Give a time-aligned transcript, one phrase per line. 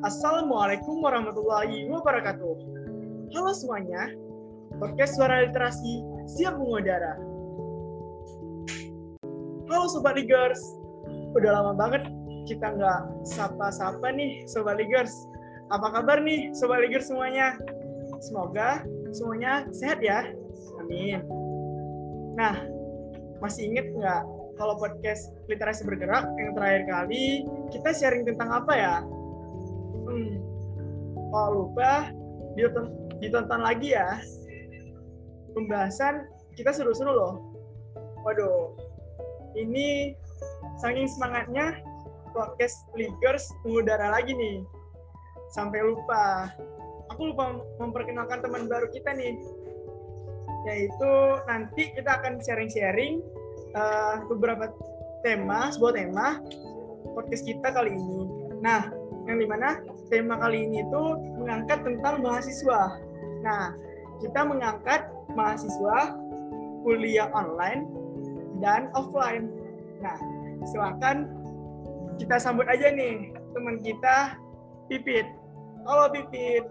[0.00, 2.56] Assalamualaikum warahmatullahi wabarakatuh.
[3.36, 4.08] Halo semuanya,
[4.80, 7.20] podcast Suara Literasi siap mengudara.
[9.68, 10.56] Halo Sobat Ligers,
[11.36, 12.08] udah lama banget
[12.48, 15.12] kita nggak sapa-sapa nih Sobat Ligers.
[15.68, 17.60] Apa kabar nih Sobat Ligers semuanya?
[18.24, 18.80] Semoga
[19.12, 20.32] semuanya sehat ya.
[20.80, 21.20] Amin.
[22.40, 22.56] Nah,
[23.44, 24.24] masih inget nggak
[24.56, 28.96] kalau podcast literasi bergerak yang terakhir kali kita sharing tentang apa ya?
[31.30, 32.10] Kalau lupa
[33.22, 34.18] ditonton lagi ya.
[35.54, 36.26] Pembahasan
[36.58, 37.34] kita seru-seru loh.
[38.26, 38.74] Waduh,
[39.54, 40.14] ini
[40.82, 41.78] saking semangatnya
[42.34, 44.62] podcast Ligers mengudara lagi nih.
[45.54, 46.50] Sampai lupa.
[47.10, 49.34] Aku lupa memperkenalkan teman baru kita nih.
[50.66, 51.12] Yaitu
[51.48, 53.22] nanti kita akan sharing-sharing
[53.74, 54.70] uh, beberapa
[55.26, 56.26] tema, sebuah tema
[57.14, 58.20] podcast kita kali ini.
[58.60, 58.92] Nah,
[59.26, 61.02] yang di mana tema kali ini itu
[61.38, 62.98] mengangkat tentang mahasiswa.
[63.46, 63.72] Nah,
[64.18, 66.18] kita mengangkat mahasiswa
[66.82, 67.86] kuliah online
[68.58, 69.48] dan offline.
[70.02, 70.18] Nah,
[70.66, 71.30] silakan
[72.18, 74.36] kita sambut aja nih teman kita
[74.90, 75.24] Pipit.
[75.86, 76.66] Halo Pipit.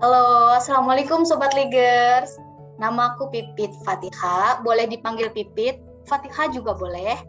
[0.00, 2.40] Halo, Assalamualaikum Sobat Ligers.
[2.80, 5.76] Nama aku Pipit Fatiha, boleh dipanggil Pipit,
[6.08, 7.20] Fatiha juga boleh.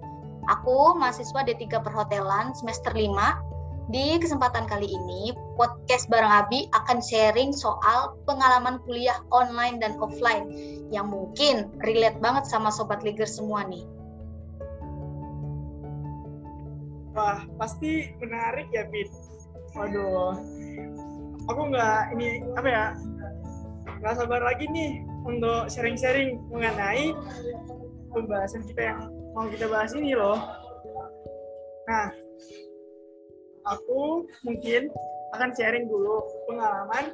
[0.47, 3.50] Aku mahasiswa D3 Perhotelan semester 5.
[3.91, 10.47] Di kesempatan kali ini, podcast Bareng Abi akan sharing soal pengalaman kuliah online dan offline
[10.95, 13.83] yang mungkin relate banget sama Sobat Liger semua nih.
[17.11, 19.11] Wah, pasti menarik ya, Pit.
[19.75, 20.39] Waduh,
[21.51, 22.85] aku nggak ini apa ya,
[23.99, 27.11] nggak sabar lagi nih untuk sharing-sharing mengenai
[28.15, 30.39] pembahasan kita yang mau kita bahas ini loh.
[31.91, 32.07] Nah,
[33.67, 34.89] aku mungkin
[35.37, 37.13] akan sharing dulu pengalaman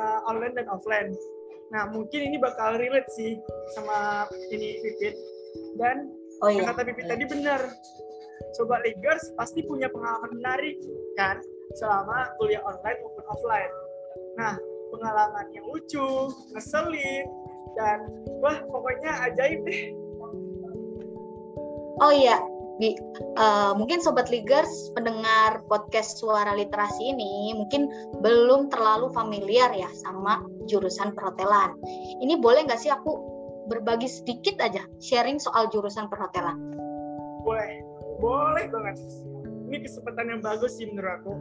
[0.00, 1.12] uh, online dan offline.
[1.68, 3.36] Nah, mungkin ini bakal relate sih
[3.76, 5.14] sama ini Pipit.
[5.76, 6.08] Dan
[6.40, 6.72] oh, iya.
[6.72, 7.60] kata Pipit tadi benar.
[8.56, 10.80] Coba Ligers pasti punya pengalaman menarik
[11.20, 11.36] kan
[11.76, 13.72] selama kuliah online maupun offline.
[14.40, 14.56] Nah,
[14.88, 17.28] pengalaman yang lucu, ngeselin,
[17.78, 17.98] dan
[18.42, 19.82] wah pokoknya ajaib deh
[22.02, 22.38] oh iya
[22.78, 22.94] Bi,
[23.34, 27.90] uh, mungkin sobat Ligers pendengar podcast suara literasi ini mungkin
[28.22, 31.74] belum terlalu familiar ya sama jurusan perhotelan.
[32.22, 33.18] Ini boleh nggak sih aku
[33.66, 36.54] berbagi sedikit aja sharing soal jurusan perhotelan?
[37.42, 37.82] Boleh,
[38.22, 38.96] boleh banget.
[39.68, 41.34] Ini kesempatan yang bagus sih menurut aku.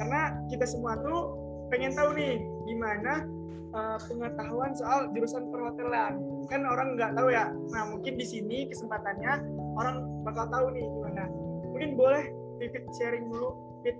[0.00, 1.36] Karena kita semua tuh
[1.68, 3.28] pengen tahu nih gimana
[3.76, 6.18] uh, pengetahuan soal jurusan perhotelan.
[6.50, 7.54] Kan orang nggak tahu ya.
[7.70, 9.44] Nah mungkin di sini kesempatannya
[9.78, 11.24] orang bakal tahu nih gimana.
[11.70, 12.24] Mungkin boleh
[12.60, 13.96] Pipit sharing dulu, Pit.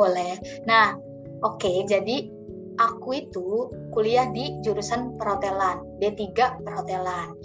[0.00, 0.40] Boleh.
[0.64, 0.96] Nah,
[1.44, 1.60] oke.
[1.60, 2.32] Okay, jadi
[2.80, 6.24] aku itu kuliah di jurusan perhotelan, D3
[6.64, 7.36] perhotelan.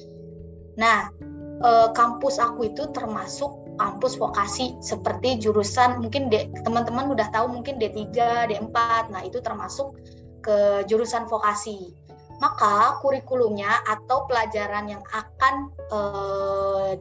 [0.79, 1.11] Nah,
[1.59, 6.29] eh, kampus aku itu termasuk kampus vokasi seperti jurusan mungkin
[6.61, 8.13] teman-teman udah tahu mungkin D3,
[8.47, 8.77] D4.
[9.11, 9.97] Nah, itu termasuk
[10.45, 11.91] ke jurusan vokasi.
[12.41, 15.71] Maka kurikulumnya atau pelajaran yang akan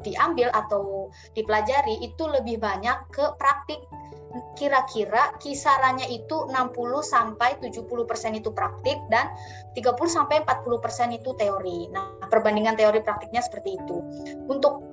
[0.01, 3.85] diambil atau dipelajari itu lebih banyak ke praktik.
[4.57, 6.73] Kira-kira kisarannya itu 60
[7.05, 7.85] sampai 70%
[8.33, 9.29] itu praktik dan
[9.77, 11.93] 30 sampai 40% itu teori.
[11.93, 14.01] Nah, perbandingan teori praktiknya seperti itu.
[14.49, 14.89] Untuk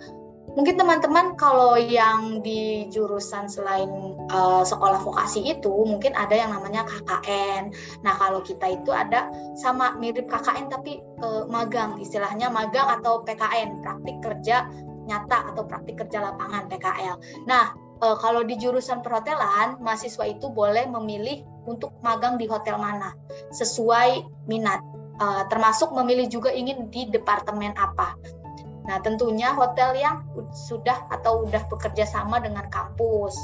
[0.58, 6.86] mungkin teman-teman kalau yang di jurusan selain uh, sekolah vokasi itu mungkin ada yang namanya
[6.88, 7.74] KKN.
[8.02, 13.84] Nah kalau kita itu ada sama mirip KKN tapi uh, magang istilahnya magang atau PKN
[13.86, 14.66] praktik kerja
[15.10, 17.18] nyata atau praktik kerja lapangan PKL.
[17.50, 17.74] Nah
[18.06, 23.18] uh, kalau di jurusan perhotelan mahasiswa itu boleh memilih untuk magang di hotel mana
[23.50, 24.86] sesuai minat.
[25.20, 28.16] Uh, termasuk memilih juga ingin di departemen apa.
[28.90, 33.38] Nah, tentunya hotel yang sudah atau udah bekerja sama dengan kampus.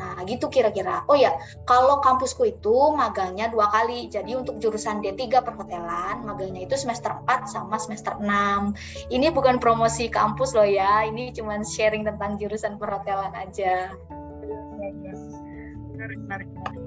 [0.00, 1.04] Nah, gitu kira-kira.
[1.08, 1.36] Oh ya,
[1.68, 4.08] kalau kampusku itu magangnya dua kali.
[4.08, 8.72] Jadi untuk jurusan D3 perhotelan, magangnya itu semester 4 sama semester 6.
[9.12, 13.92] Ini bukan promosi kampus loh ya, ini cuma sharing tentang jurusan perhotelan aja.
[15.92, 16.80] Menarik, menarik, menarik.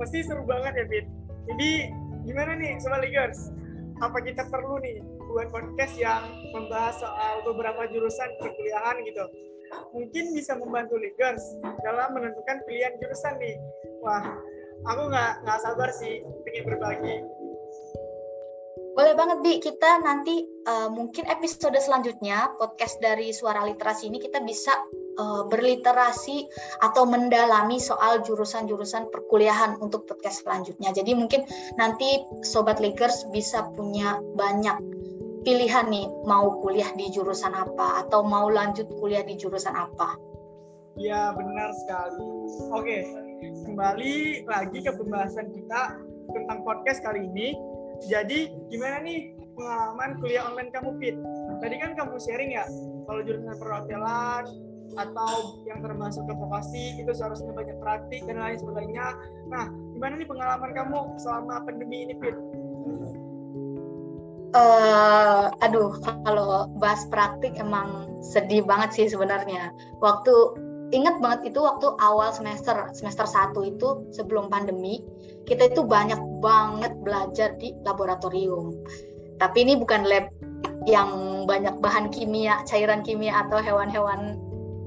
[0.00, 1.06] Pasti seru banget ya, Fit.
[1.52, 1.70] Jadi,
[2.24, 3.52] gimana nih, Sobat Ligers?
[4.00, 6.24] Apa kita perlu nih buat podcast yang
[6.56, 9.24] membahas soal beberapa jurusan perkuliahan gitu.
[9.90, 11.42] Mungkin bisa membantu Ligers
[11.82, 13.56] dalam menentukan pilihan jurusan nih.
[14.02, 14.24] Wah,
[14.86, 17.16] aku nggak nggak sabar sih ingin berbagi.
[18.90, 24.42] Boleh banget Bi, kita nanti uh, mungkin episode selanjutnya podcast dari Suara Literasi ini kita
[24.42, 24.74] bisa
[25.16, 26.44] uh, berliterasi
[26.82, 30.90] atau mendalami soal jurusan-jurusan perkuliahan untuk podcast selanjutnya.
[30.90, 31.46] Jadi mungkin
[31.78, 34.99] nanti sobat Lakers bisa punya banyak
[35.40, 40.16] pilihan nih mau kuliah di jurusan apa atau mau lanjut kuliah di jurusan apa.
[41.00, 42.24] Ya benar sekali.
[42.76, 42.98] Oke,
[43.64, 45.96] kembali lagi ke pembahasan kita
[46.28, 47.56] tentang podcast kali ini.
[48.04, 51.16] Jadi gimana nih pengalaman kuliah online kamu, Pit?
[51.60, 52.64] Tadi kan kamu sharing ya,
[53.08, 54.44] kalau jurusan perhotelan
[54.98, 59.14] atau yang termasuk ke vokasi itu seharusnya banyak praktik dan lain sebagainya.
[59.46, 62.36] Nah, gimana nih pengalaman kamu selama pandemi ini, Pit?
[64.50, 65.94] Uh, aduh,
[66.26, 69.70] kalau bahas praktik emang sedih banget sih sebenarnya.
[70.02, 70.34] Waktu
[70.90, 75.06] ingat banget itu waktu awal semester semester 1 itu sebelum pandemi
[75.46, 78.74] kita itu banyak banget belajar di laboratorium.
[79.38, 80.28] Tapi ini bukan lab
[80.84, 84.36] yang banyak bahan kimia, cairan kimia atau hewan-hewan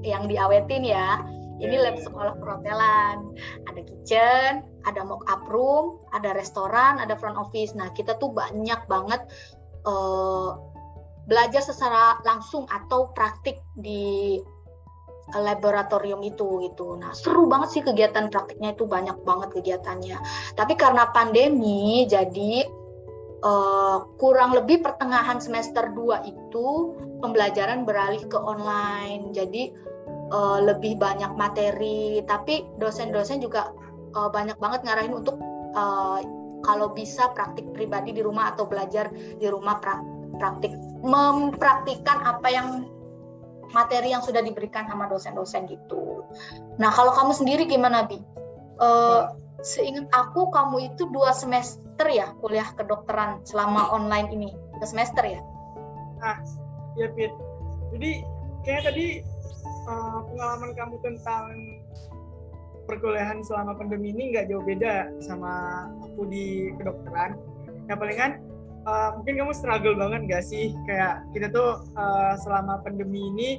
[0.04, 1.24] yang diawetin ya.
[1.58, 3.32] Ini lab sekolah perhotelan.
[3.72, 4.52] Ada kitchen,
[4.84, 7.72] ada mock up room, ada restoran, ada front office.
[7.72, 9.20] Nah, kita tuh banyak banget
[9.88, 10.56] uh,
[11.24, 14.36] belajar secara langsung atau praktik di
[15.32, 17.00] laboratorium itu gitu.
[17.00, 20.20] Nah, seru banget sih kegiatan praktiknya itu banyak banget kegiatannya.
[20.52, 22.68] Tapi karena pandemi jadi
[23.40, 26.66] uh, kurang lebih pertengahan semester 2 itu
[27.24, 29.32] pembelajaran beralih ke online.
[29.32, 29.72] Jadi
[30.28, 33.72] uh, lebih banyak materi, tapi dosen-dosen juga
[34.14, 35.36] uh, banyak banget ngarahin untuk
[35.74, 36.22] uh,
[36.64, 40.00] kalau bisa praktik pribadi di rumah atau belajar di rumah pra
[40.40, 40.72] praktik
[41.04, 42.68] mempraktikkan apa yang
[43.70, 46.22] materi yang sudah diberikan sama dosen-dosen gitu.
[46.78, 48.18] Nah kalau kamu sendiri gimana bi?
[48.78, 49.30] Uh,
[49.62, 55.40] seingat aku kamu itu dua semester ya kuliah kedokteran selama online ini dua semester ya?
[56.22, 56.38] Ah
[56.98, 57.30] ya Pit.
[57.94, 58.26] Jadi
[58.66, 59.06] kayak tadi
[59.86, 61.44] uh, pengalaman kamu tentang
[62.84, 67.36] perkuliahan selama pandemi ini nggak jauh beda sama aku di kedokteran.
[67.88, 68.32] Yang paling kan
[68.88, 70.72] uh, mungkin kamu struggle banget gak sih?
[70.88, 73.50] Kayak kita tuh uh, selama pandemi ini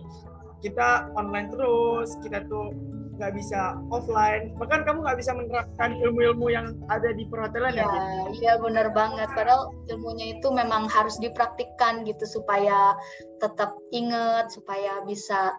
[0.63, 2.73] kita online terus kita tuh
[3.15, 4.51] nggak bisa offline.
[4.59, 7.87] Bahkan kamu nggak bisa menerapkan ilmu-ilmu yang ada di perhotelan ya
[8.35, 9.31] iya benar banget.
[9.31, 12.95] Padahal ilmunya itu memang harus dipraktikkan gitu supaya
[13.39, 15.55] tetap inget supaya bisa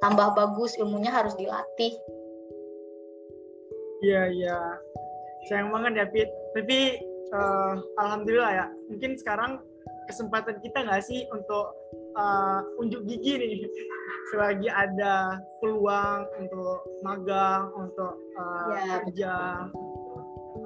[0.00, 1.92] tambah bagus ilmunya harus dilatih
[4.04, 4.58] iya iya.
[5.48, 6.28] Sayang banget ya Pit.
[6.56, 7.00] Tapi
[7.32, 8.66] uh, alhamdulillah ya.
[8.92, 9.60] Mungkin sekarang
[10.10, 11.72] kesempatan kita nggak sih untuk
[12.18, 13.52] uh, unjuk gigi nih?
[14.30, 19.02] Selagi ada peluang untuk magang untuk uh, ya.
[19.02, 19.34] kerja.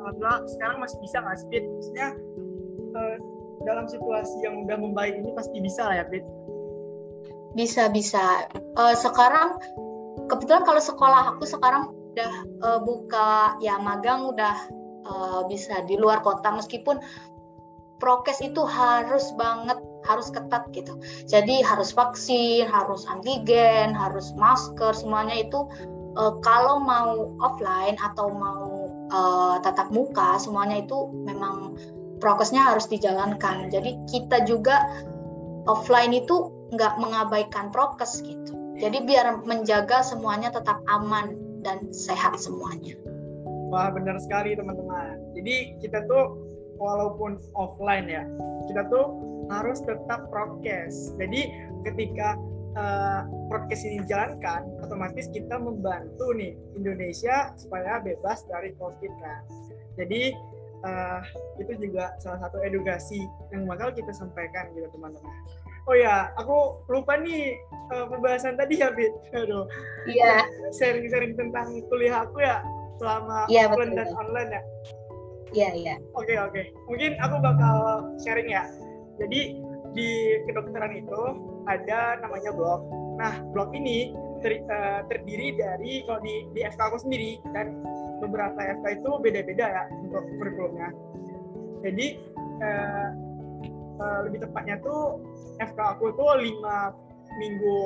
[0.05, 1.65] Alhamdulillah sekarang masih bisa nggak sih Pit?
[1.65, 2.09] maksudnya
[2.93, 3.17] uh,
[3.65, 6.25] dalam situasi yang udah membaik ini pasti bisa lah ya Pit?
[7.57, 8.51] Bisa bisa.
[8.77, 9.57] Uh, sekarang
[10.29, 14.55] kebetulan kalau sekolah aku sekarang udah uh, buka ya magang udah
[15.03, 17.03] uh, bisa di luar kota meskipun
[17.99, 21.01] prokes itu harus banget harus ketat gitu.
[21.25, 25.65] Jadi harus vaksin, harus antigen, harus masker, semuanya itu
[26.15, 31.75] uh, kalau mau offline atau mau uh, tatap muka, semuanya itu memang
[32.21, 33.73] prokesnya harus dijalankan.
[33.73, 34.85] Jadi kita juga
[35.65, 38.53] offline itu nggak mengabaikan prokes gitu.
[38.77, 42.95] Jadi biar menjaga semuanya tetap aman dan sehat semuanya.
[43.73, 45.19] Wah benar sekali teman-teman.
[45.35, 46.39] Jadi kita tuh
[46.79, 48.23] walaupun offline ya,
[48.71, 49.19] kita tuh
[49.51, 51.17] harus tetap prokes.
[51.19, 51.51] Jadi
[51.83, 52.39] ketika
[52.79, 59.43] uh, prokes ini dijalankan, otomatis kita membantu nih Indonesia supaya bebas dari COVID kan.
[59.99, 60.37] Jadi
[60.85, 61.21] uh,
[61.59, 63.19] itu juga salah satu edukasi
[63.51, 65.35] yang bakal kita sampaikan gitu teman-teman.
[65.85, 67.61] Oh ya, aku lupa nih
[67.93, 69.13] uh, pembahasan tadi ya, Bit.
[69.37, 69.69] Aduh.
[70.09, 70.41] Iya.
[70.81, 72.65] Sharing-sharing tentang kuliah aku ya
[72.97, 74.63] selama ya, offline dan online ya?
[75.55, 75.95] Iya, iya.
[76.17, 76.73] Oke, oke.
[76.89, 77.77] Mungkin aku bakal
[78.25, 78.65] sharing ya.
[79.21, 79.61] Jadi
[79.95, 80.09] di
[80.49, 81.21] kedokteran itu
[81.69, 82.83] ada namanya blog.
[83.21, 84.11] Nah, blog ini
[84.43, 87.79] ter, uh, terdiri dari kalau di, di FK aku sendiri dan
[88.25, 90.91] beberapa FK itu beda-beda ya untuk kurikulumnya.
[91.85, 92.07] Jadi
[92.65, 93.09] uh,
[94.01, 95.21] uh, lebih tepatnya tuh
[95.63, 96.95] FK aku tuh lima
[97.39, 97.79] minggu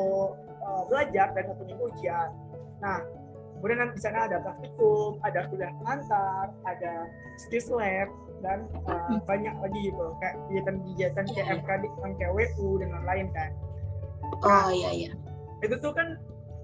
[0.64, 2.28] uh, belajar dan satu minggu ujian.
[2.78, 3.02] Nah,
[3.58, 6.92] kemudian nanti di sana ada praktikum ada kuliah pengantar ada
[7.42, 11.58] skills lab dan uh, banyak lagi gitu kayak kegiatan-kegiatan kayak yeah.
[11.58, 11.84] FKD
[12.22, 13.50] kayak WU dan lain-lain kan
[14.46, 15.12] oh iya iya
[15.66, 16.14] itu tuh kan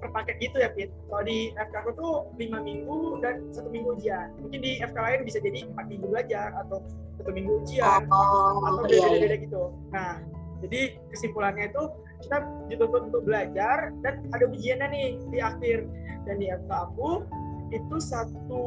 [0.05, 0.93] per paket gitu ya Pit.
[1.09, 4.37] Kalau di FK aku tuh lima minggu dan satu minggu ujian.
[4.37, 6.85] Mungkin di FK lain bisa jadi empat minggu belajar atau
[7.17, 9.37] satu minggu ujian oh, atau beda-beda iya, iya.
[9.41, 9.73] gitu.
[9.89, 10.21] Nah
[10.61, 11.83] jadi kesimpulannya itu
[12.21, 12.37] kita
[12.69, 15.89] dituntut untuk belajar dan ada ujiannya nih di akhir.
[16.29, 17.25] Dan di FK aku
[17.73, 18.65] itu satu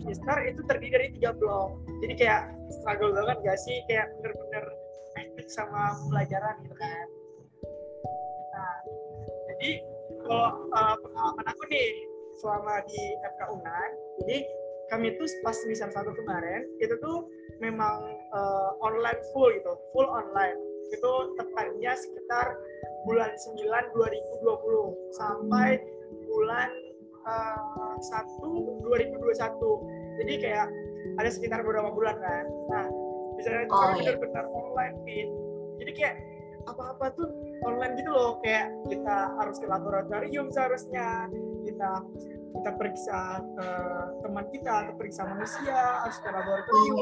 [0.00, 1.76] semester itu terdiri dari tiga blok.
[2.00, 3.84] Jadi kayak struggle banget gak sih?
[3.84, 4.64] Kayak bener-bener
[5.12, 7.06] teknik sama pelajaran gitu kan.
[8.56, 8.76] Nah
[9.52, 9.70] jadi
[10.28, 11.88] kalau uh, pengalaman aku nih
[12.36, 13.90] selama di FK UNAN
[14.22, 14.38] jadi
[14.88, 17.28] kami tuh pas semester satu kemarin itu tuh
[17.60, 20.56] memang uh, online full gitu full online.
[20.88, 22.56] Itu tepatnya sekitar
[23.04, 25.76] bulan 9 2020 sampai
[26.24, 26.70] bulan
[27.28, 28.40] uh, 1
[28.80, 30.66] 2021 jadi kayak
[31.20, 32.44] ada sekitar beberapa bulan kan.
[32.72, 32.86] Nah
[33.38, 34.16] itu oh, iya.
[34.18, 35.28] benar-benar online fit.
[35.78, 36.14] Jadi kayak
[36.74, 37.28] apa-apa tuh
[37.64, 38.30] online gitu loh.
[38.44, 41.28] Kayak kita harus ke laboratorium seharusnya.
[41.64, 41.90] Kita
[42.48, 46.96] kita periksa uh, teman kita atau periksa manusia harus ke laboratorium.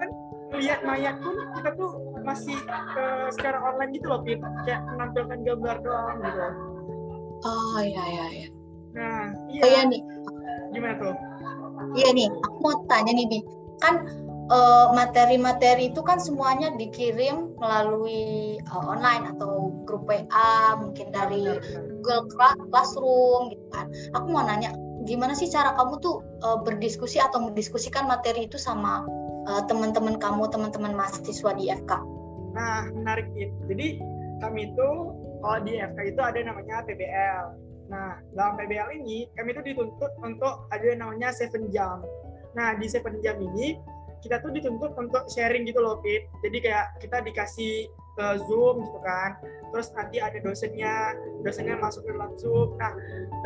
[0.00, 0.10] Kan
[0.58, 1.92] lihat mayat pun kita tuh
[2.24, 2.56] masih
[2.96, 4.40] uh, secara online gitu loh Pit.
[4.64, 6.46] kayak menampilkan gambar doang gitu.
[7.44, 8.48] Oh iya iya iya.
[8.96, 9.22] Nah
[9.52, 10.02] iya, oh, iya nih.
[10.72, 11.14] Gimana tuh?
[11.94, 13.40] Iya nih aku mau tanya nih Bi
[13.78, 13.94] kan
[14.48, 21.60] eh, materi-materi itu kan semuanya dikirim melalui uh, online atau grup WA mungkin dari
[22.00, 23.86] Google Classroom gitu kan.
[24.16, 24.72] Aku mau nanya
[25.04, 29.04] gimana sih cara kamu tuh uh, berdiskusi atau mendiskusikan materi itu sama
[29.48, 31.92] uh, teman-teman kamu, teman-teman mahasiswa di FK?
[32.52, 33.56] Nah, menarik itu.
[33.70, 33.88] Jadi
[34.42, 34.88] kami itu
[35.40, 37.44] kalau di FK itu ada namanya PBL.
[37.88, 42.04] Nah, dalam PBL ini kami itu dituntut untuk ada yang namanya seven jam.
[42.52, 43.80] Nah, di seven jam ini
[44.20, 46.26] kita tuh dituntut untuk sharing gitu loh Pit.
[46.42, 49.38] Jadi kayak kita dikasih ke Zoom gitu kan.
[49.70, 51.14] Terus nanti ada dosennya
[51.46, 52.74] dosennya masuk ke dalam Zoom.
[52.74, 52.90] Nah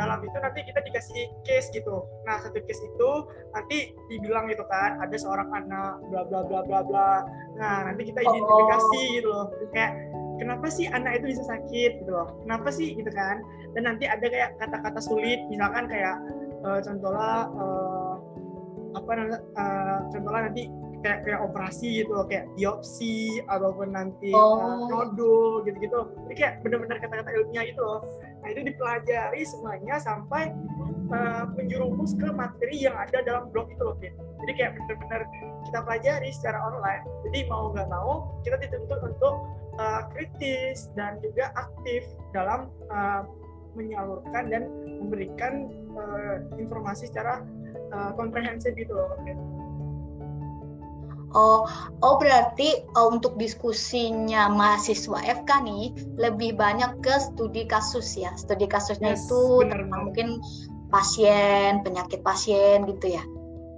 [0.00, 2.09] dalam itu nanti kita dikasih case gitu.
[2.25, 3.11] Nah satu case itu
[3.52, 7.12] nanti dibilang gitu kan ada seorang anak bla bla bla bla bla.
[7.61, 9.12] Nah nanti kita identifikasi oh.
[9.21, 9.47] gitu loh.
[9.76, 9.93] Kayak
[10.41, 12.41] kenapa sih anak itu bisa sakit gitu loh?
[12.41, 13.45] Kenapa sih gitu kan?
[13.76, 15.45] Dan nanti ada kayak kata-kata sulit.
[15.52, 16.17] Misalkan kayak
[16.64, 17.91] uh, contohnya uh,
[18.92, 20.62] apa namanya uh, contohnya nanti
[21.02, 24.56] kayak kayak operasi gitu loh kayak biopsi ataupun nanti eh, oh.
[24.62, 28.00] uh, nodul gitu-gitu jadi kayak benar-benar kata-kata ilmiah gitu loh
[28.40, 30.54] nah itu dipelajari semuanya sampai
[31.11, 34.14] uh, menjerumus ke materi yang ada dalam blog itu loh Fit.
[34.46, 35.22] jadi kayak benar-benar
[35.66, 38.11] kita pelajari secara online jadi mau nggak mau
[38.46, 39.34] kita dituntut untuk
[39.82, 43.26] uh, kritis dan juga aktif dalam uh,
[43.72, 44.68] menyalurkan dan
[45.00, 47.40] memberikan uh, informasi secara
[47.92, 49.12] uh, komprehensif gitu loh
[51.32, 51.64] Oh,
[52.04, 55.84] oh berarti oh, untuk diskusinya mahasiswa FK nih
[56.20, 58.37] lebih banyak ke studi kasus ya.
[58.37, 59.96] Studi kasusnya yes, itu bener, bener.
[60.04, 60.28] mungkin
[60.92, 63.25] pasien, penyakit pasien gitu ya.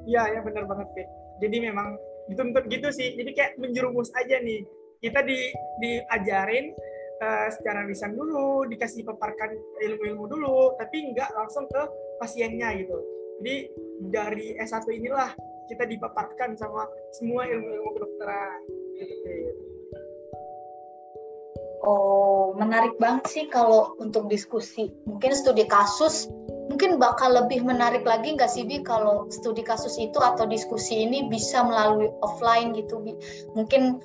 [0.04, 1.08] Iya, ya benar banget, Pit.
[1.38, 1.94] Jadi memang
[2.26, 3.14] gitu gitu sih.
[3.14, 4.66] Jadi kayak menjerumus aja nih.
[4.98, 5.38] Kita di
[5.78, 6.74] diajarin
[7.22, 11.82] uh, secara lisan dulu, dikasih paparkan ilmu-ilmu dulu, tapi nggak langsung ke
[12.18, 12.98] pasiennya gitu.
[13.40, 13.56] Jadi
[14.12, 15.30] dari S1 inilah
[15.70, 16.84] kita dipaparkan sama
[17.16, 18.60] semua ilmu-ilmu kedokteran.
[21.84, 24.88] Oh, menarik banget sih kalau untuk diskusi.
[25.04, 26.28] Mungkin studi kasus
[26.64, 31.28] mungkin bakal lebih menarik lagi nggak sih Bi kalau studi kasus itu atau diskusi ini
[31.28, 33.12] bisa melalui offline gitu Bi.
[33.52, 34.00] Mungkin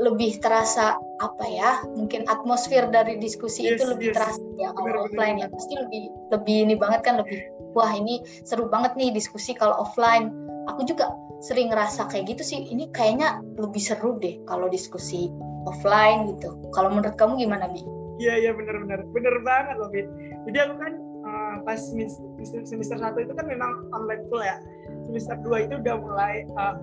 [0.00, 4.16] lebih terasa apa ya mungkin atmosfer dari diskusi yes, itu lebih yes.
[4.16, 7.44] terasa ya kalau offline ya pasti lebih lebih ini banget kan lebih
[7.76, 10.32] wah ini seru banget nih diskusi kalau offline.
[10.70, 11.10] Aku juga
[11.42, 12.58] sering ngerasa kayak gitu sih.
[12.70, 15.28] Ini kayaknya lebih seru deh kalau diskusi
[15.66, 16.54] offline gitu.
[16.70, 17.82] Kalau menurut kamu gimana bi?
[18.22, 19.34] Iya iya bener-bener bener.
[19.42, 20.06] Banget loh Bit
[20.46, 24.58] jadi aku kan uh, pas semester, satu itu kan memang online full ya.
[25.06, 26.74] Semester dua itu udah mulai uh,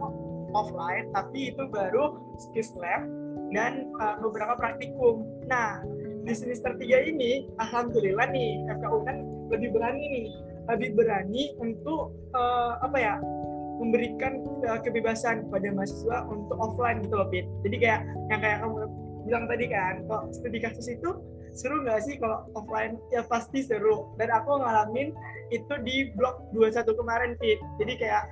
[0.56, 3.04] offline tapi itu baru skills lab
[3.52, 5.28] dan uh, beberapa praktikum.
[5.52, 5.84] Nah
[6.24, 9.18] di semester tiga ini alhamdulillah nih FKU kan
[9.52, 10.28] lebih berani nih
[10.70, 13.16] lebih berani untuk uh, apa ya
[13.80, 17.28] memberikan uh, kebebasan kepada mahasiswa untuk offline gitu loh.
[17.64, 18.76] Jadi kayak yang kayak kamu
[19.24, 21.10] bilang tadi kan, kok studi kasus itu
[21.56, 23.00] seru nggak sih kalau offline?
[23.10, 24.14] Ya pasti seru.
[24.20, 25.16] Dan aku ngalamin
[25.50, 27.58] itu di blog 21 kemarin Pit.
[27.80, 28.24] Jadi kayak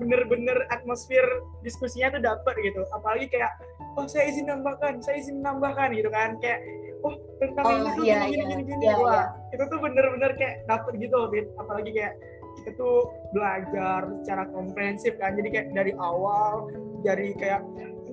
[0.00, 1.22] bener-bener atmosfer
[1.62, 2.82] diskusinya tuh dapet gitu.
[2.96, 3.52] Apalagi kayak,
[3.94, 6.36] oh saya izin nambahkan, saya izin menambahkan gitu kan.
[6.42, 6.60] Kayak
[7.04, 9.54] oh tentang oh, ini tuh iya, gini, iya, gini gini iya, wah iya.
[9.54, 11.28] itu tuh bener-bener kayak dapet gitu loh
[11.60, 12.14] apalagi kayak
[12.62, 16.72] kita tuh belajar secara komprehensif kan jadi kayak dari awal
[17.04, 17.60] dari kayak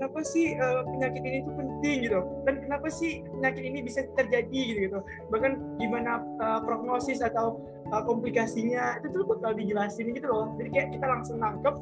[0.02, 1.98] kenapa sih uh, penyakit ini tuh penting?
[2.10, 2.18] Gitu.
[2.50, 4.50] Dan kenapa sih penyakit ini bisa terjadi?
[4.74, 5.00] Gitu gitu.
[5.30, 7.62] Bahkan gimana uh, prognosis atau
[7.94, 10.58] uh, komplikasinya itu tuh bakal dijelasin gitu loh.
[10.58, 11.76] Jadi kayak kita langsung nangkep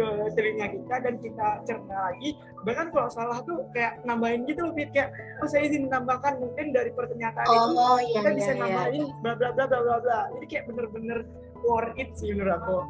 [0.00, 2.40] ke telinga kita dan kita cerna lagi.
[2.64, 4.88] Bahkan kalau salah tuh kayak nambahin gitu loh Fit.
[4.96, 5.12] Kayak
[5.44, 8.60] oh saya izin menambahkan mungkin dari pertanyaan oh, itu iya, kita iya, bisa iya.
[8.64, 10.20] nambahin bla bla bla bla bla bla.
[10.40, 11.28] Jadi kayak bener-bener
[11.68, 12.80] worth it sih menurut aku.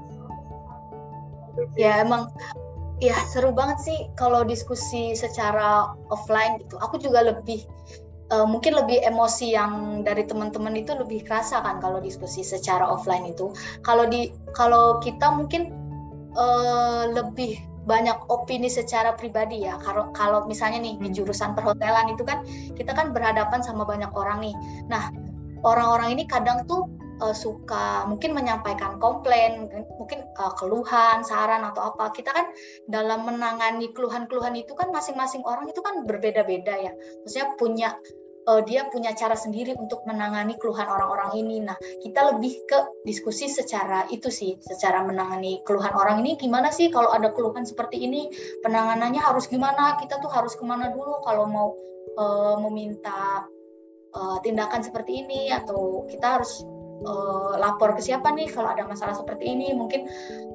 [1.74, 2.30] Ya emang
[2.98, 6.78] ya seru banget sih kalau diskusi secara offline gitu.
[6.82, 7.62] Aku juga lebih
[8.34, 13.30] uh, mungkin lebih emosi yang dari teman-teman itu lebih kerasa kan kalau diskusi secara offline
[13.30, 13.54] itu.
[13.86, 15.70] Kalau di kalau kita mungkin
[16.34, 19.80] uh, lebih banyak opini secara pribadi ya.
[19.80, 22.44] Kalau kalau misalnya nih di jurusan perhotelan itu kan
[22.76, 24.54] kita kan berhadapan sama banyak orang nih.
[24.92, 25.08] Nah
[25.64, 26.86] orang-orang ini kadang tuh
[27.20, 32.14] uh, suka mungkin menyampaikan komplain, mungkin uh, keluhan, saran atau apa.
[32.14, 32.46] Kita kan
[32.86, 36.92] dalam menangani keluhan-keluhan itu kan masing-masing orang itu kan berbeda-beda ya.
[37.24, 37.88] Maksudnya punya
[38.48, 41.56] uh, dia punya cara sendiri untuk menangani keluhan orang-orang ini.
[41.60, 46.88] Nah, kita lebih ke diskusi secara itu sih, secara menangani keluhan orang ini gimana sih
[46.88, 48.32] kalau ada keluhan seperti ini,
[48.64, 50.00] penanganannya harus gimana?
[50.00, 51.68] Kita tuh harus ke mana dulu kalau mau
[52.16, 53.44] uh, meminta
[54.16, 56.64] uh, tindakan seperti ini atau kita harus
[57.04, 59.74] uh, lapor ke siapa nih kalau ada masalah seperti ini.
[59.74, 60.08] Mungkin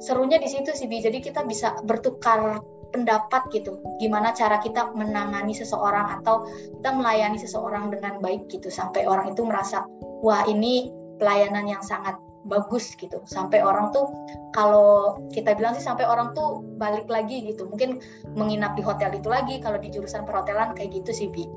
[0.04, 1.00] serunya di situ sih Bi.
[1.00, 2.60] Jadi kita bisa bertukar
[2.94, 3.80] pendapat gitu.
[3.98, 6.46] Gimana cara kita menangani seseorang atau
[6.80, 8.68] kita melayani seseorang dengan baik gitu.
[8.70, 9.86] Sampai orang itu merasa
[10.22, 13.24] wah ini pelayanan yang sangat bagus gitu.
[13.24, 14.12] Sampai orang tuh
[14.52, 17.66] kalau kita bilang sih sampai orang tuh balik lagi gitu.
[17.72, 18.04] Mungkin
[18.36, 21.48] menginap di hotel itu lagi kalau di jurusan perhotelan kayak gitu sih Bi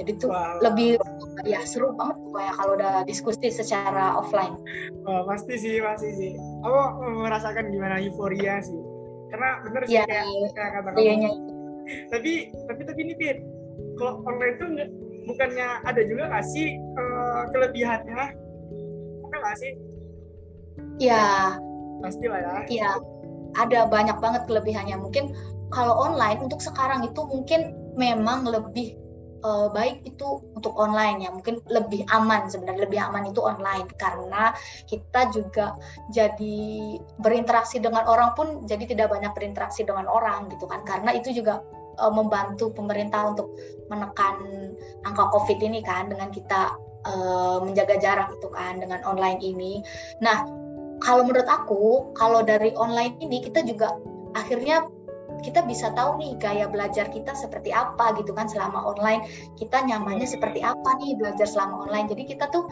[0.00, 0.56] jadi tuh wow.
[0.64, 0.96] lebih
[1.44, 4.56] ya seru banget tuh kayak kalau udah diskusi secara offline.
[5.04, 6.32] Oh, pasti sih pasti sih.
[6.64, 8.80] Aku merasakan gimana euforia sih.
[9.28, 10.24] Karena bener sih ya, kayak,
[10.56, 11.00] kayak kata kamu.
[11.04, 11.30] Iya,
[12.08, 12.32] tapi
[12.66, 13.38] tapi tapi ini Pit
[14.00, 14.68] kalau online tuh
[15.28, 18.22] bukannya ada juga nggak sih uh, kelebihannya?
[19.28, 19.72] Ada nggak sih?
[20.96, 21.56] Ya
[22.00, 22.56] pasti lah ya.
[22.68, 22.90] Iya.
[23.58, 24.96] Ada banyak banget kelebihannya.
[24.96, 25.34] Mungkin
[25.74, 28.99] kalau online untuk sekarang itu mungkin memang lebih
[29.44, 31.30] uh, baik itu untuk online ya.
[31.32, 32.86] Mungkin lebih aman sebenarnya.
[32.88, 33.88] Lebih aman itu online.
[33.96, 34.52] Karena
[34.86, 35.76] kita juga
[36.12, 40.84] jadi berinteraksi dengan orang pun jadi tidak banyak berinteraksi dengan orang gitu kan.
[40.84, 41.60] Karena itu juga
[42.00, 43.52] uh, membantu pemerintah untuk
[43.88, 44.36] menekan
[45.04, 46.08] angka covid ini kan.
[46.12, 46.76] Dengan kita
[47.08, 49.80] uh, menjaga jarak itu kan dengan online ini.
[50.20, 50.44] Nah
[51.00, 53.96] kalau menurut aku kalau dari online ini kita juga
[54.36, 54.86] akhirnya
[55.40, 59.26] kita bisa tahu nih gaya belajar kita seperti apa gitu kan selama online
[59.56, 62.68] kita nyamannya seperti apa nih belajar selama online jadi kita tuh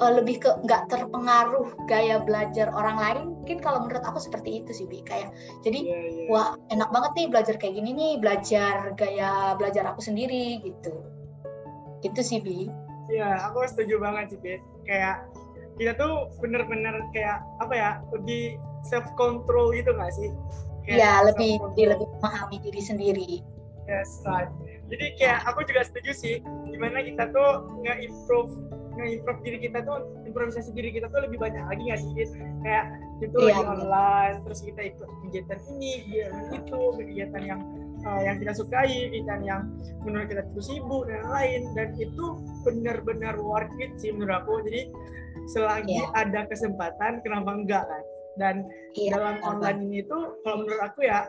[0.00, 4.70] uh, lebih ke nggak terpengaruh gaya belajar orang lain mungkin kalau menurut aku seperti itu
[4.72, 5.32] sih bi kayak
[5.66, 6.28] jadi yeah, yeah.
[6.32, 10.94] wah enak banget nih belajar kayak gini nih belajar gaya belajar aku sendiri gitu
[12.04, 12.68] itu sih bi
[13.12, 14.56] Iya, aku setuju banget sih, Bi.
[14.88, 15.28] Kayak
[15.76, 20.30] kita tuh bener-bener kayak apa ya, lebih self control gitu nggak sih?
[20.84, 23.30] Iya, lebih di, lebih memahami diri sendiri.
[23.84, 24.48] Yes, right.
[24.88, 26.34] Jadi kayak aku juga setuju sih,
[26.68, 28.52] gimana kita tuh nge-improve
[28.94, 32.10] nge-improve diri kita tuh improvisasi diri kita tuh lebih banyak lagi nggak sih
[32.62, 32.84] kayak
[33.18, 37.60] itu iya, lagi online terus kita ikut kegiatan ini kegiatan itu kegiatan yang
[38.06, 39.62] uh, yang kita sukai kegiatan yang
[40.06, 44.90] menurut kita itu sibuk dan lain dan itu benar-benar worth it sih menurut aku jadi
[45.50, 46.22] selagi yeah.
[46.22, 48.02] ada kesempatan kenapa enggak kan
[48.34, 48.66] dan
[48.98, 51.26] iya, dalam online ini tuh kalau menurut aku ya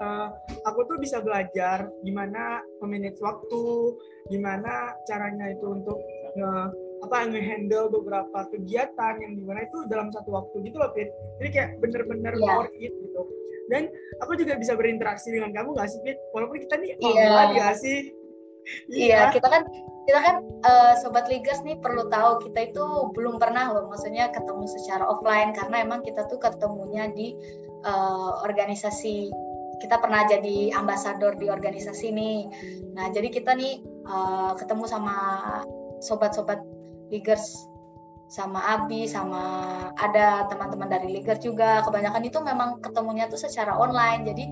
[0.00, 0.28] uh,
[0.64, 3.96] aku tuh bisa belajar gimana memanage waktu
[4.32, 5.98] gimana caranya itu untuk
[6.40, 6.68] uh,
[7.04, 11.48] apa ngehandle beberapa kegiatan yang di mana itu dalam satu waktu gitu loh Pit jadi
[11.52, 12.56] kayak bener-bener yeah.
[12.56, 13.22] worth it gitu.
[13.66, 13.90] Dan
[14.22, 17.28] aku juga bisa berinteraksi dengan kamu gak sih Pit walaupun kita nih yeah.
[17.28, 17.98] online gak sih
[18.90, 19.62] iya, iya kita kan
[20.06, 24.64] kita kan uh, sobat Ligas nih perlu tahu kita itu belum pernah loh maksudnya ketemu
[24.70, 27.34] secara offline karena emang kita tuh ketemunya di
[27.82, 29.34] uh, organisasi
[29.76, 32.38] kita pernah jadi ambasador di organisasi nih.
[32.96, 35.16] Nah jadi kita nih uh, ketemu sama
[36.00, 36.60] sobat-sobat
[37.12, 37.68] Ligas
[38.26, 39.44] sama Abi sama
[40.02, 41.84] ada teman-teman dari Ligas juga.
[41.86, 44.44] Kebanyakan itu memang ketemunya tuh secara online jadi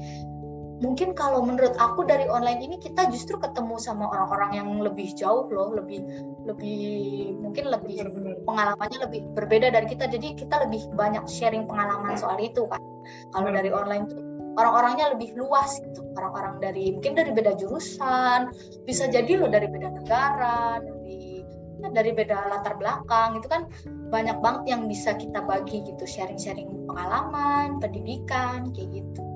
[0.83, 5.47] mungkin kalau menurut aku dari online ini kita justru ketemu sama orang-orang yang lebih jauh
[5.51, 6.03] loh, lebih
[6.49, 8.03] lebih mungkin lebih
[8.43, 10.11] pengalamannya lebih berbeda dari kita.
[10.11, 12.83] Jadi kita lebih banyak sharing pengalaman soal itu kan.
[13.31, 14.23] Kalau dari online tuh
[14.59, 16.03] orang-orangnya lebih luas gitu.
[16.19, 18.51] Orang-orang dari mungkin dari beda jurusan,
[18.87, 21.45] bisa jadi loh dari beda negara, dari
[21.85, 23.69] ya dari beda latar belakang itu kan
[24.09, 29.34] banyak banget yang bisa kita bagi gitu sharing-sharing pengalaman pendidikan kayak gitu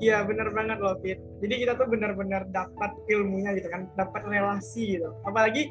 [0.00, 1.20] Iya bener banget loh Fit.
[1.44, 5.12] Jadi kita tuh benar-benar dapat ilmunya gitu kan, dapat relasi gitu.
[5.28, 5.68] Apalagi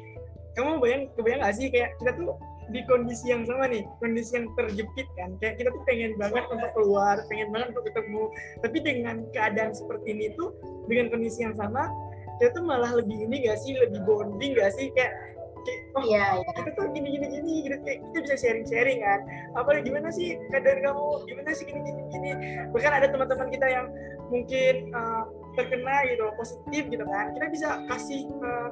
[0.54, 2.38] kamu bayang kebayang gak sih kayak kita tuh
[2.70, 5.34] di kondisi yang sama nih, kondisi yang terjepit kan.
[5.42, 8.22] Kayak kita tuh pengen banget untuk keluar, pengen banget untuk ketemu.
[8.62, 10.54] Tapi dengan keadaan seperti ini tuh,
[10.86, 11.90] dengan kondisi yang sama,
[12.38, 14.94] kita tuh malah lebih ini gak sih, lebih bonding gak sih?
[14.94, 15.12] Kayak
[15.60, 16.50] kayak oh Iya, iya.
[16.56, 19.20] kita tuh gini gini gini gitu kayak kita bisa sharing sharing kan
[19.56, 22.30] apa gimana sih keadaan kamu gimana sih gini gini gini
[22.72, 23.86] bahkan ada teman-teman kita yang
[24.30, 25.26] mungkin uh,
[25.58, 27.34] terkena gitu positif gitu kan.
[27.34, 28.70] Kita bisa kasih uh,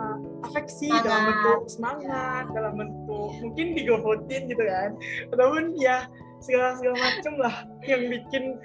[0.00, 0.16] uh,
[0.48, 1.04] afeksi Semangat.
[1.04, 4.96] dalam bentuk semangat dalam bentuk mungkin digopotin gitu kan.
[5.30, 6.08] Ataupun ya
[6.40, 8.56] segala segala macem lah yang bikin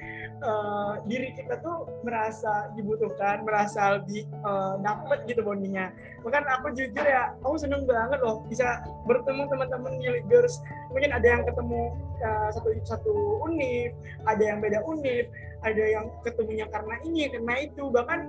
[0.43, 5.93] uh, diri kita tuh merasa dibutuhkan merasa lebih uh, dapet gitu bondingnya.
[6.25, 9.93] Bahkan aku jujur ya aku seneng banget loh bisa bertemu teman-teman
[10.27, 10.59] Girls
[10.91, 11.93] mungkin ada yang ketemu
[12.23, 13.13] uh, satu satu
[13.45, 13.91] univ
[14.25, 15.27] ada yang beda univ
[15.65, 17.83] ada yang ketemunya karena ini karena itu.
[17.89, 18.19] Bahkan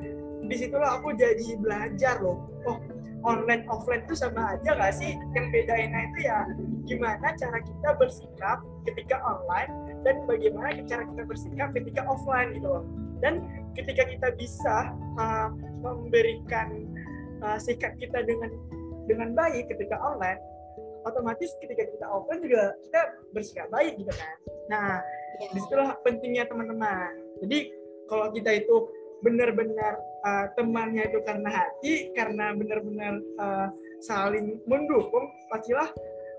[0.46, 2.48] di situlah aku jadi belajar loh.
[2.64, 2.78] Oh
[3.26, 5.18] online offline itu sama aja gak sih?
[5.34, 6.38] Yang bedainnya itu ya
[6.86, 9.70] gimana cara kita bersikap ketika online
[10.06, 12.84] dan bagaimana cara kita bersikap ketika offline gitu loh.
[13.18, 13.42] Dan
[13.74, 15.50] ketika kita bisa uh,
[15.82, 16.86] memberikan
[17.42, 18.54] uh, sikap kita dengan
[19.10, 20.38] dengan baik ketika online
[21.06, 24.34] otomatis ketika kita offline juga kita bersikap baik gitu kan.
[24.66, 24.98] Nah
[25.36, 25.52] Iya.
[25.52, 27.12] di situlah pentingnya teman-teman.
[27.44, 27.58] Jadi
[28.08, 28.88] kalau kita itu
[29.20, 33.68] benar-benar uh, temannya itu karena hati karena benar-benar uh,
[34.02, 35.86] saling mendukung pastilah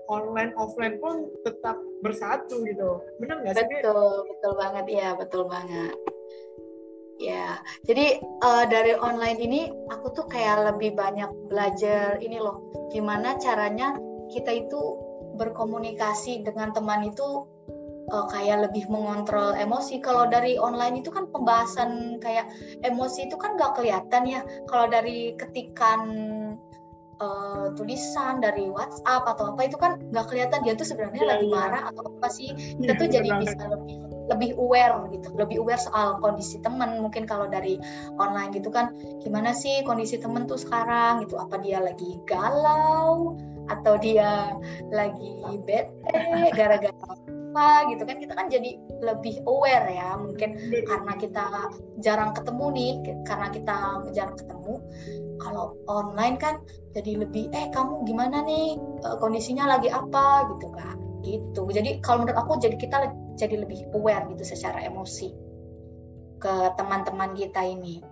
[0.08, 3.64] online offline pun tetap bersatu gitu benar nggak sih?
[3.68, 5.94] Betul, betul banget ya, betul banget.
[7.18, 12.62] Ya, jadi eh, dari online ini aku tuh kayak lebih banyak belajar ini loh,
[12.94, 13.98] gimana caranya
[14.30, 14.78] kita itu
[15.34, 17.42] berkomunikasi dengan teman itu
[18.08, 20.00] eh, kayak lebih mengontrol emosi.
[20.00, 22.48] Kalau dari online itu kan pembahasan kayak
[22.82, 24.40] emosi itu kan nggak kelihatan ya.
[24.68, 26.00] Kalau dari ketikan
[27.18, 31.46] eh, tulisan dari WhatsApp atau apa itu kan nggak kelihatan dia tuh sebenarnya Iya, lagi
[31.50, 31.54] iya.
[31.54, 33.96] marah atau apa sih kita Iya, tuh jadi bisa lebih
[34.28, 37.80] lebih aware gitu lebih aware soal kondisi temen mungkin kalau dari
[38.20, 38.92] online gitu kan
[39.24, 43.34] gimana sih kondisi temen tuh sekarang gitu apa dia lagi galau
[43.72, 44.52] atau dia
[44.92, 45.88] lagi bete
[46.56, 46.92] gara-gara
[47.48, 51.44] apa gitu kan kita kan jadi lebih aware ya mungkin karena kita
[52.04, 52.92] jarang ketemu nih
[53.24, 53.76] karena kita
[54.12, 54.84] jarang ketemu
[55.38, 56.60] kalau online kan
[56.92, 58.74] jadi lebih eh kamu gimana nih?
[58.76, 60.50] Eh, kondisinya lagi apa?
[60.54, 61.62] gitu kan gitu.
[61.70, 65.34] Jadi kalau menurut aku jadi kita jadi lebih aware gitu secara emosi
[66.38, 68.02] ke teman-teman kita ini.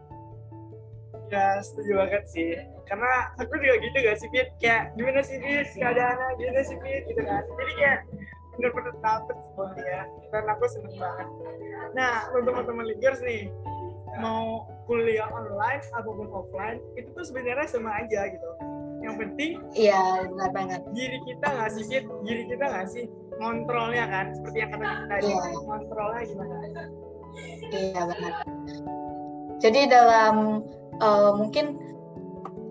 [1.31, 2.55] Ya setuju banget sih.
[2.87, 4.49] Karena aku juga gitu gak sih Fit?
[4.63, 5.67] Kayak gimana sih Fit?
[5.75, 7.03] Keadaannya, gimana sih Fit?
[7.11, 7.43] Gitu kan.
[7.43, 7.99] Jadi kayak
[8.57, 10.03] bener-bener dapet semua ya.
[10.33, 11.29] Dan aku seneng banget.
[11.95, 13.53] Nah untuk teman-teman leaders nih,
[14.21, 18.51] mau kuliah online ataupun offline, itu tuh sebenarnya sama aja gitu.
[19.05, 21.85] Yang penting iya benar banget diri kita nggak sih?
[22.25, 23.05] Diri kita nggak sih?
[23.37, 25.29] Ngontrolnya kan, seperti yang kata kita tadi.
[25.29, 25.45] Iya.
[25.61, 26.57] Ngontrolnya gimana?
[27.73, 28.33] iya benar
[29.61, 30.65] jadi dalam
[31.01, 31.81] eh, mungkin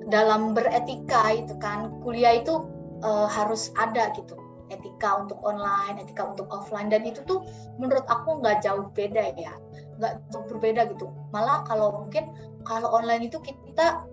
[0.05, 2.61] dalam beretika itu kan kuliah itu
[3.01, 4.37] eh, harus ada gitu
[4.75, 6.91] etika untuk online etika untuk offline.
[6.91, 7.43] Dan itu tuh
[7.79, 9.53] menurut aku nggak jauh beda ya.
[9.97, 11.07] Nggak jauh berbeda gitu.
[11.31, 12.31] Malah kalau mungkin
[12.67, 14.03] kalau online itu kita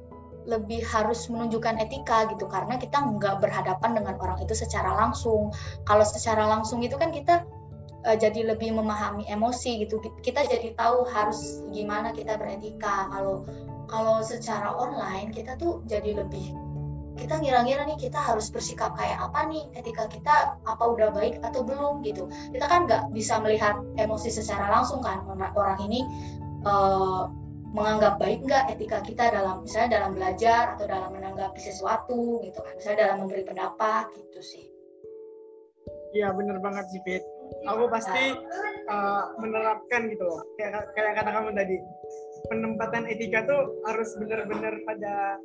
[0.46, 2.46] lebih harus menunjukkan etika gitu.
[2.46, 5.51] Karena kita nggak berhadapan dengan orang itu secara langsung.
[5.87, 7.42] Kalau secara langsung itu kan kita
[8.07, 9.98] eh, jadi lebih memahami emosi gitu.
[10.22, 13.11] Kita jadi tahu harus gimana kita beretika.
[13.11, 13.46] Kalau
[13.90, 16.71] kalau secara online kita tuh jadi lebih
[17.16, 21.62] kita ngira-ngira nih kita harus bersikap kayak apa nih etika kita apa udah baik atau
[21.64, 25.25] belum gitu kita kan nggak bisa melihat emosi secara langsung kan
[25.57, 26.01] orang ini
[26.64, 27.22] eh,
[27.72, 32.72] menganggap baik nggak etika kita dalam misalnya dalam belajar atau dalam menanggapi sesuatu gitu kan
[32.77, 34.64] misalnya dalam memberi pendapat gitu sih
[36.12, 37.25] Iya bener banget sih Fit.
[37.64, 38.37] Aku pasti
[38.88, 40.44] uh, menerapkan gitu loh.
[40.61, 41.77] Kayak kayak kata kamu tadi,
[42.53, 45.40] penempatan etika tuh harus bener-bener pada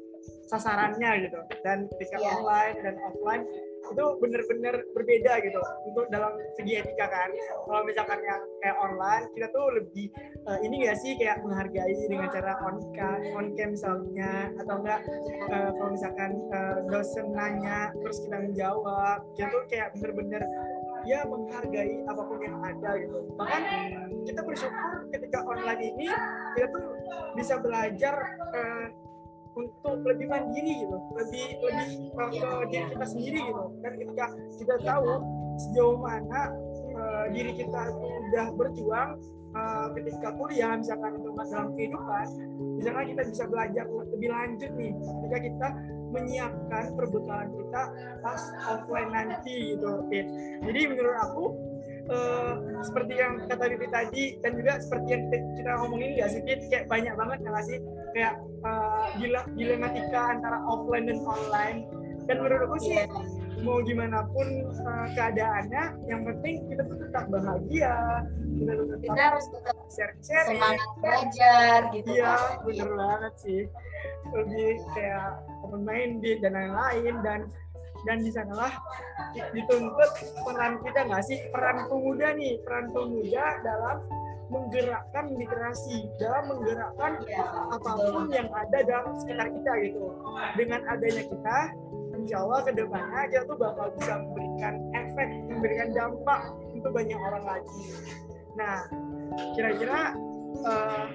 [0.47, 1.39] sasarannya gitu.
[1.63, 2.29] Dan ketika Iya.
[2.39, 3.43] online dan offline
[3.87, 7.29] itu bener-bener berbeda gitu untuk dalam segi etika kan.
[7.67, 10.07] Kalau misalkan yang kayak online kita tuh lebih
[10.43, 14.99] uh, ini gak sih kayak menghargai dengan cara on cam, on cam misalnya atau enggak
[15.51, 20.43] uh, kalau misalkan uh, dosen nanya terus kita menjawab kita tuh kayak bener-bener
[21.07, 23.61] ya menghargai apa pun yang ada gitu bahkan
[24.27, 26.07] kita bersyukur ketika online ini
[26.59, 26.83] kita tuh
[27.39, 28.15] bisa belajar
[28.51, 28.87] uh,
[29.57, 30.97] untuk lebih mandiri gitu.
[31.17, 33.63] Lebih lebih ke diri kita sendiri gitu.
[33.81, 34.25] Dan ketika
[34.61, 35.11] kita tahu
[35.57, 36.41] sejauh mana
[36.93, 39.09] uh, diri kita udah berjuang
[39.57, 42.25] uh, ketika kuliah misalkan untuk dalam kehidupan
[42.77, 44.93] misalkan kita bisa belajar lebih lanjut nih.
[44.93, 45.67] Ketika kita
[46.11, 47.81] menyiapkan perbekalan kita
[48.23, 48.41] pas
[48.71, 50.07] offline nanti gitu
[50.63, 51.43] jadi menurut aku
[52.09, 56.41] uh, seperti yang kata Bibi tadi dan juga seperti yang kita, kita ngomongin gak sih
[56.43, 57.79] kayak banyak banget nggak sih?
[58.15, 59.05] Kayak uh,
[59.55, 61.79] dilematika antara offline dan online.
[62.27, 63.63] Dan menurut aku sih yeah.
[63.63, 64.47] mau gimana pun
[64.83, 67.95] uh, keadaannya yang penting kita tuh tetap bahagia.
[68.51, 72.67] Kita, tetap kita harus tetap share share semangat belajar gitu iya kan.
[72.67, 73.61] bener banget sih.
[74.35, 77.39] Lebih kayak open minded dan lain-lain dan
[78.05, 78.73] dan di sanalah
[79.33, 80.11] dituntut
[80.45, 81.39] peran kita nggak sih?
[81.49, 83.97] Peran pemuda nih peran pemuda dalam
[84.47, 90.07] menggerakkan literasi dalam menggerakkan ya, apa pun yang ada dalam sekitar kita gitu.
[90.55, 91.57] Dengan adanya kita
[92.17, 96.41] insya Allah ke depannya kita tuh bakal bisa memberikan efek memberikan dampak
[96.73, 97.83] untuk banyak orang lagi.
[98.55, 98.75] Nah
[99.53, 100.15] kira-kira
[100.65, 101.05] uh,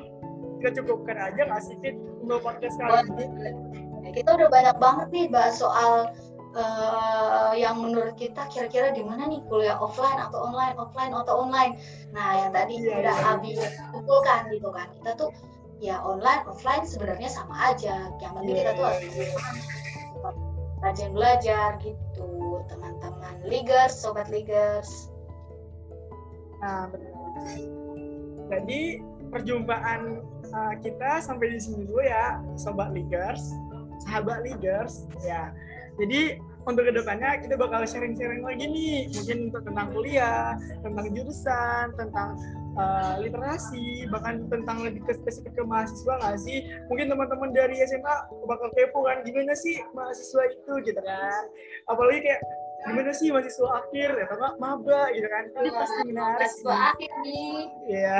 [0.62, 3.27] kita cukupkan aja nggak sih Fit untuk podcast kali ini?
[4.12, 6.11] Kita udah banyak banget nih bahas soal
[6.57, 11.73] uh, yang menurut kita kira-kira di mana nih kuliah offline atau online, offline atau online.
[12.12, 13.33] Nah, yang tadi yeah, udah yeah.
[13.37, 13.51] Abi
[13.93, 14.88] kumpulkan gitu kan.
[15.01, 15.31] Kita tuh
[15.83, 18.12] ya online, offline sebenarnya sama aja.
[18.21, 18.62] Yang penting yeah.
[18.62, 19.03] kita tuh harus
[20.83, 22.31] rajin belajar gitu,
[22.67, 25.09] teman-teman Ligers, sobat Ligers.
[26.59, 27.11] Nah, benar.
[28.53, 29.01] Jadi
[29.33, 30.21] perjumpaan
[30.53, 33.55] uh, kita sampai di sini dulu ya, sobat Ligers,
[34.05, 35.55] sahabat Ligers, ya
[36.03, 42.38] jadi untuk ke depannya kita bakal sharing-sharing lagi nih, mungkin tentang kuliah, tentang jurusan, tentang
[42.79, 46.62] uh, literasi, bahkan tentang lebih ke spesifik ke mahasiswa nggak sih?
[46.87, 48.15] Mungkin teman-teman dari SMA
[48.47, 50.73] bakal kepo kan, gimana sih mahasiswa itu?
[50.87, 51.43] Gitu kan?
[51.91, 52.43] Apalagi kayak
[52.87, 54.09] gimana sih mahasiswa akhir?
[54.15, 55.45] Ya apa maba gitu kan.
[55.51, 57.59] Ini pasti menarik mahasiswa akhir nih.
[57.91, 58.17] Iya.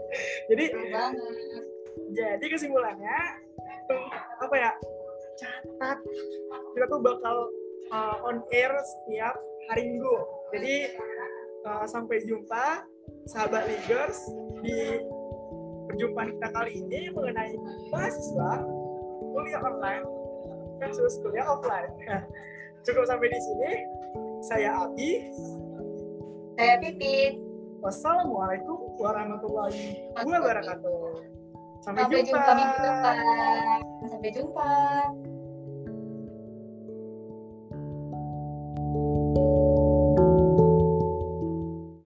[0.50, 0.64] Jadi
[2.14, 3.18] jadi kesimpulannya
[4.38, 4.70] apa ya
[5.38, 5.98] catat.
[6.74, 7.36] Kita tuh bakal
[7.90, 9.34] uh, on air setiap
[9.70, 10.16] hari minggu.
[10.54, 10.76] Jadi
[11.66, 12.84] uh, sampai jumpa
[13.28, 14.18] sahabat leaders
[14.64, 15.00] di
[15.88, 17.54] perjumpaan kita kali ini mengenai
[17.92, 18.52] mahasiswa
[19.34, 20.04] kuliah online
[20.80, 21.92] versus kuliah offline.
[22.84, 23.72] Cukup sampai di sini.
[24.44, 25.32] Saya Abi.
[26.54, 27.40] Saya Pipit
[27.80, 31.20] wassalamualaikum warahmatullahi wabarakatuh.
[31.84, 32.52] Sampai, Sampai jumpa.
[32.56, 32.92] jumpa.
[34.08, 34.70] Sampai jumpa.